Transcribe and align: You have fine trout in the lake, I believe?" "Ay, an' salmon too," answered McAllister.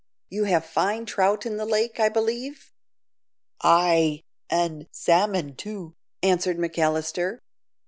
You 0.31 0.45
have 0.45 0.65
fine 0.65 1.05
trout 1.05 1.45
in 1.45 1.57
the 1.57 1.65
lake, 1.67 1.99
I 1.99 2.09
believe?" 2.09 2.73
"Ay, 3.61 4.23
an' 4.49 4.87
salmon 4.91 5.55
too," 5.55 5.93
answered 6.23 6.57
McAllister. 6.57 7.37